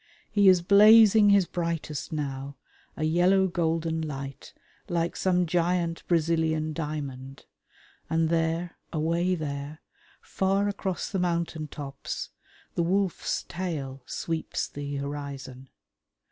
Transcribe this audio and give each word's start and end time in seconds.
He 0.31 0.49
is 0.49 0.63
blazing 0.63 1.29
his 1.29 1.45
brightest 1.45 2.11
now, 2.11 2.57
a 2.97 3.03
yellow 3.03 3.45
golden 3.45 4.01
light 4.01 4.51
like 4.89 5.15
some 5.15 5.45
giant 5.45 6.01
Brazilian 6.07 6.73
diamond, 6.73 7.45
and 8.09 8.29
there, 8.29 8.77
away 8.91 9.35
there, 9.35 9.81
far 10.19 10.67
across 10.67 11.11
the 11.11 11.19
mountain 11.19 11.67
tops, 11.67 12.31
the 12.73 12.81
Wolf's 12.81 13.43
Tail 13.43 14.01
sweeps 14.07 14.67
the 14.67 14.95
horizon. 14.95 15.69